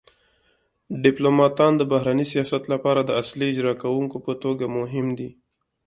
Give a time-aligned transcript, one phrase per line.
[1.03, 5.29] ډیپلوماتان د بهرني سیاست لپاره د اصلي اجرا کونکو په توګه مهم دي